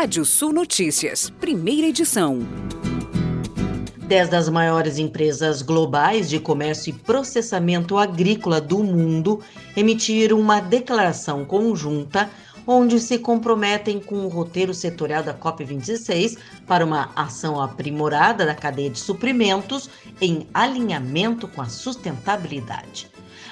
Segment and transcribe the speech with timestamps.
[0.00, 2.38] Rádio Sul Notícias, primeira edição.
[4.06, 9.40] Dez das maiores empresas globais de comércio e processamento agrícola do mundo
[9.76, 12.30] emitiram uma declaração conjunta
[12.64, 18.90] onde se comprometem com o roteiro setorial da COP26 para uma ação aprimorada da cadeia
[18.90, 19.90] de suprimentos
[20.20, 23.10] em alinhamento com a sustentabilidade.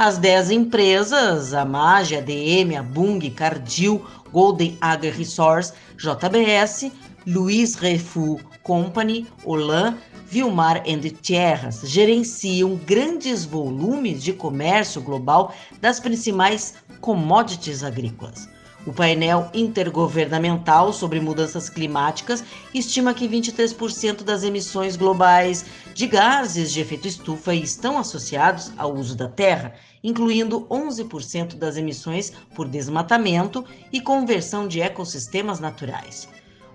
[0.00, 6.92] As 10 empresas, a MAGE, a DM, a Bung, Cardil, Golden Agri Resource, JBS,
[7.26, 16.74] Luiz Refu Company, Olan, Vilmar and Tierras gerenciam grandes volumes de comércio global das principais
[17.00, 18.48] commodities agrícolas.
[18.88, 22.42] O painel intergovernamental sobre mudanças climáticas
[22.72, 29.14] estima que 23% das emissões globais de gases de efeito estufa estão associados ao uso
[29.14, 33.62] da terra, incluindo 11% das emissões por desmatamento
[33.92, 36.26] e conversão de ecossistemas naturais.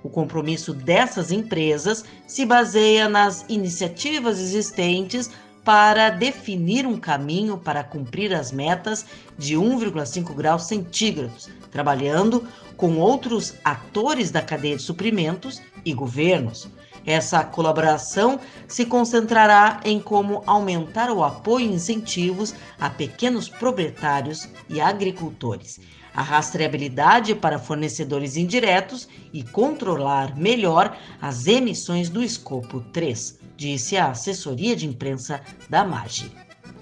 [0.04, 5.32] O compromisso dessas empresas se baseia nas iniciativas existentes
[5.64, 9.06] para definir um caminho para cumprir as metas
[9.38, 16.68] de 1,5 graus centígrados, trabalhando com outros atores da cadeia de suprimentos e governos.
[17.06, 24.80] Essa colaboração se concentrará em como aumentar o apoio e incentivos a pequenos proprietários e
[24.80, 25.80] agricultores,
[26.14, 34.12] a rastreabilidade para fornecedores indiretos e controlar melhor as emissões do escopo 3 disse a
[34.12, 36.32] assessoria de imprensa da MAGE.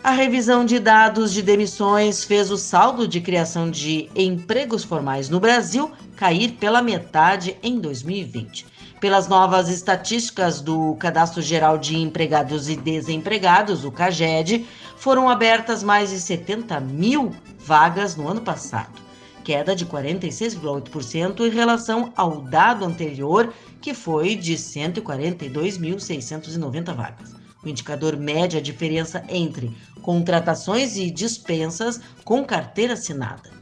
[0.04, 5.40] A revisão de dados de demissões fez o saldo de criação de empregos formais no
[5.40, 8.66] Brasil cair pela metade em 2020.
[9.02, 16.12] Pelas novas estatísticas do Cadastro Geral de Empregados e Desempregados, o CAGED, foram abertas mais
[16.12, 19.02] de 70 mil vagas no ano passado
[19.44, 27.34] queda de 46,8% em relação ao dado anterior, que foi de 142.690 vagas.
[27.64, 33.61] O indicador mede a diferença entre contratações e dispensas com carteira assinada.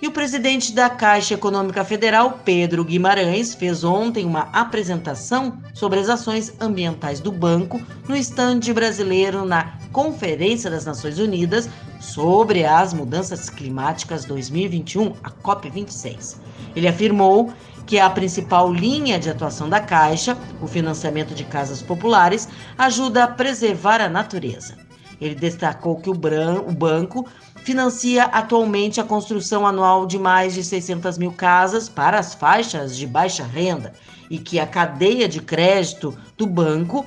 [0.00, 6.08] E o presidente da Caixa Econômica Federal, Pedro Guimarães, fez ontem uma apresentação sobre as
[6.08, 13.50] ações ambientais do banco no estande brasileiro na Conferência das Nações Unidas sobre as Mudanças
[13.50, 16.36] Climáticas 2021, a COP26.
[16.76, 17.52] Ele afirmou
[17.84, 22.48] que a principal linha de atuação da Caixa, o financiamento de casas populares,
[22.78, 24.76] ajuda a preservar a natureza.
[25.20, 27.26] Ele destacou que o, Bran, o banco
[27.68, 33.06] financia atualmente a construção anual de mais de 600 mil casas para as faixas de
[33.06, 33.92] baixa renda
[34.30, 37.04] e que a cadeia de crédito do banco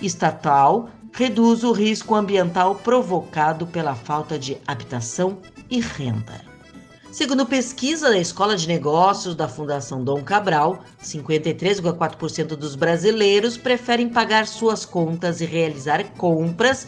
[0.00, 6.40] estatal reduz o risco ambiental provocado pela falta de habitação e renda.
[7.10, 14.46] Segundo pesquisa da Escola de Negócios da Fundação Dom Cabral, 53,4% dos brasileiros preferem pagar
[14.46, 16.86] suas contas e realizar compras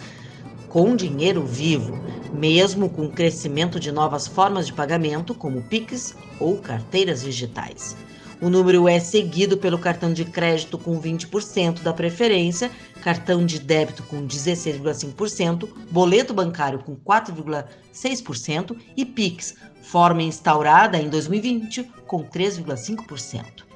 [0.68, 1.98] com dinheiro vivo,
[2.32, 7.96] mesmo com o crescimento de novas formas de pagamento, como Pix ou carteiras digitais.
[8.40, 12.70] O número é seguido pelo cartão de crédito com 20% da preferência,
[13.02, 21.82] cartão de débito com 16,5%, boleto bancário com 4,6% e Pix, forma instaurada em 2020,
[22.06, 23.66] com 3,5%.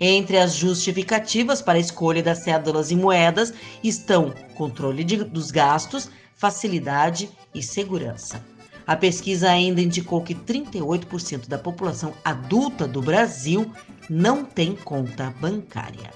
[0.00, 3.52] Entre as justificativas para a escolha das cédulas e moedas
[3.82, 8.44] estão controle de, dos gastos, facilidade e segurança.
[8.86, 13.72] A pesquisa ainda indicou que 38% da população adulta do Brasil
[14.08, 16.12] não tem conta bancária.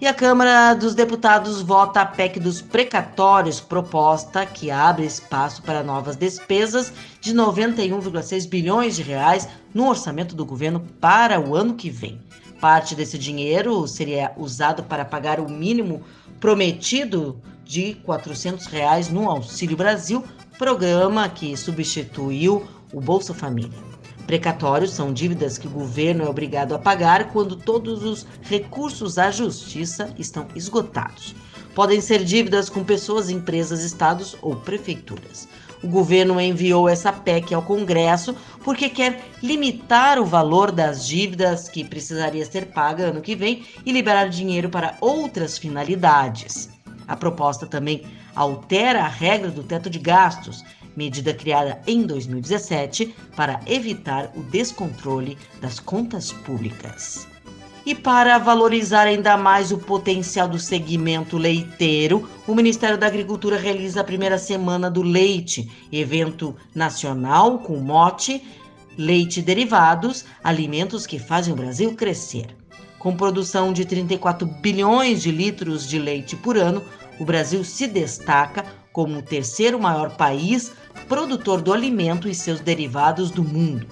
[0.00, 5.82] E a Câmara dos Deputados vota a PEC dos precatórios, proposta que abre espaço para
[5.82, 11.90] novas despesas de 91,6 bilhões de reais no orçamento do governo para o ano que
[11.90, 12.20] vem.
[12.60, 16.02] Parte desse dinheiro seria usado para pagar o mínimo
[16.38, 20.24] prometido de 400 reais no Auxílio Brasil,
[20.56, 23.78] programa que substituiu o Bolsa Família.
[24.26, 29.30] Precatórios são dívidas que o governo é obrigado a pagar quando todos os recursos à
[29.30, 31.34] justiça estão esgotados.
[31.74, 35.46] Podem ser dívidas com pessoas, empresas, estados ou prefeituras.
[35.82, 38.34] O governo enviou essa PEC ao Congresso
[38.64, 43.92] porque quer limitar o valor das dívidas que precisaria ser paga ano que vem e
[43.92, 46.77] liberar dinheiro para outras finalidades.
[47.08, 48.04] A proposta também
[48.36, 50.62] altera a regra do teto de gastos,
[50.96, 57.26] medida criada em 2017 para evitar o descontrole das contas públicas.
[57.86, 64.02] E para valorizar ainda mais o potencial do segmento leiteiro, o Ministério da Agricultura realiza
[64.02, 68.42] a primeira semana do leite, evento nacional com mote
[68.98, 72.48] Leite derivados, alimentos que fazem o Brasil crescer.
[72.98, 76.82] Com produção de 34 bilhões de litros de leite por ano,
[77.18, 80.72] o Brasil se destaca como o terceiro maior país
[81.08, 83.86] produtor do alimento e seus derivados do mundo.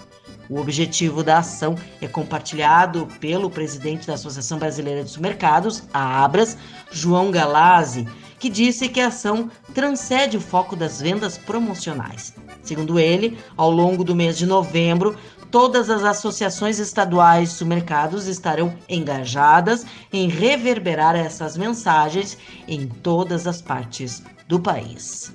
[0.48, 6.56] O objetivo da ação é compartilhado pelo presidente da Associação Brasileira de Supermercados, a Abras,
[6.92, 8.06] João Galazzi,
[8.38, 12.32] que disse que a ação transcende o foco das vendas promocionais.
[12.62, 15.16] Segundo ele, ao longo do mês de novembro,
[15.50, 23.60] todas as associações estaduais de supermercados estarão engajadas em reverberar essas mensagens em todas as
[23.60, 25.32] partes do país.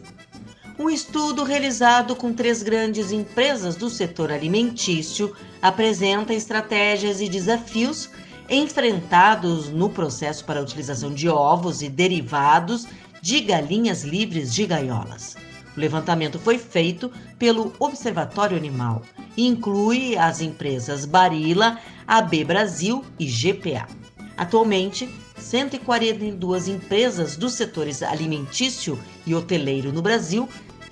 [0.79, 8.09] Um estudo realizado com três grandes empresas do setor alimentício apresenta estratégias e desafios
[8.49, 12.87] enfrentados no processo para a utilização de ovos e derivados
[13.21, 15.35] de galinhas livres de gaiolas.
[15.75, 19.01] O levantamento foi feito pelo Observatório Animal
[19.37, 23.87] e inclui as empresas Barilla, AB Brasil e GPA.
[24.35, 30.47] Atualmente, 142 empresas dos setores alimentício e hoteleiro no Brasil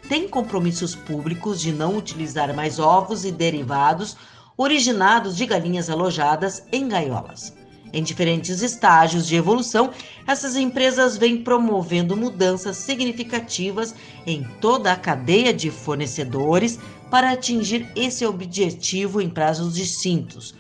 [0.08, 4.18] têm compromissos públicos de não utilizar mais ovos e derivados
[4.58, 7.54] originados de galinhas alojadas em gaiolas.
[7.92, 9.92] Em diferentes estágios de evolução,
[10.28, 13.96] essas empresas vêm promovendo mudanças significativas
[14.28, 20.54] em toda a cadeia de fornecedores para atingir esse objetivo em prazos distintos,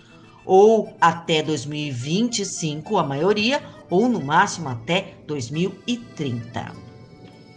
[0.43, 6.89] ou até 2025, a maioria, ou no máximo até 2030.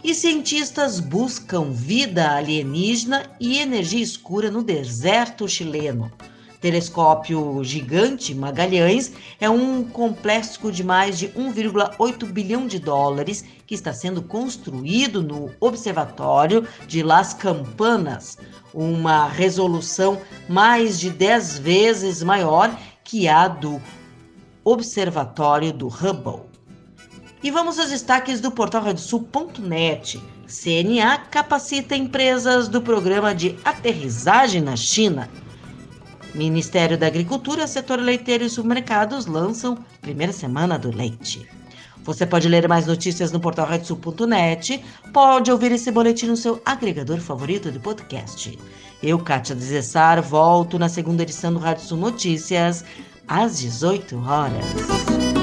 [0.03, 6.11] E cientistas buscam vida alienígena e energia escura no deserto chileno.
[6.63, 13.91] Telescópio Gigante Magalhães é um complexo de mais de 1,8 bilhão de dólares que está
[13.91, 18.37] sendo construído no Observatório de Las Campanas,
[18.73, 22.73] uma resolução mais de 10 vezes maior
[23.03, 23.81] que a do
[24.63, 26.43] Observatório do Hubble.
[27.43, 30.17] E vamos aos destaques do portal radiosul.net.
[30.47, 35.29] CNA capacita empresas do programa de aterrissagem na China.
[36.33, 41.47] Ministério da Agricultura, setor leiteiro e supermercados lançam primeira semana do leite.
[42.03, 44.83] Você pode ler mais notícias no portal radiosul.net,
[45.13, 48.57] pode ouvir esse boletim no seu agregador favorito de podcast.
[49.01, 52.83] Eu, Kátia Desessar, volto na segunda edição do Rádio Sul Notícias,
[53.27, 55.42] às 18 horas.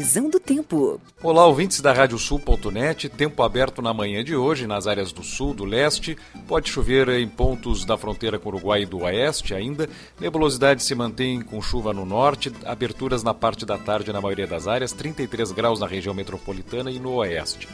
[0.00, 0.98] Previsão do tempo.
[1.22, 3.06] Olá, ouvintes da Radiosul.net.
[3.10, 6.16] Tempo aberto na manhã de hoje nas áreas do sul, do leste.
[6.48, 9.90] Pode chover em pontos da fronteira com o Uruguai e do oeste ainda.
[10.18, 12.50] Nebulosidade se mantém com chuva no norte.
[12.64, 14.92] Aberturas na parte da tarde na maioria das áreas.
[14.92, 17.68] 33 graus na região metropolitana e no oeste.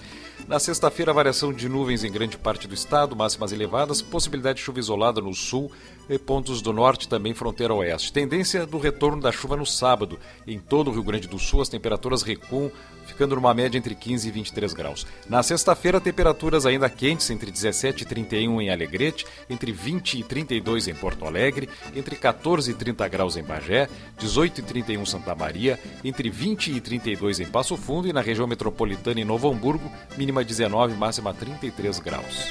[0.48, 4.78] Na sexta-feira, variação de nuvens em grande parte do estado, máximas elevadas, possibilidade de chuva
[4.78, 5.72] isolada no sul
[6.08, 8.12] e pontos do norte também fronteira oeste.
[8.12, 10.20] Tendência do retorno da chuva no sábado.
[10.46, 12.70] Em todo o Rio Grande do Sul, as temperaturas recuam
[13.06, 15.06] ficando numa média entre 15 e 23 graus.
[15.28, 20.88] Na sexta-feira, temperaturas ainda quentes, entre 17 e 31 em Alegrete, entre 20 e 32
[20.88, 25.78] em Porto Alegre, entre 14 e 30 graus em Bagé, 18 e 31 Santa Maria,
[26.04, 29.90] entre 20 e 32 em Passo Fundo e na região metropolitana em Novo Hamburgo,
[30.36, 32.50] mínima 19, máxima 33 graus.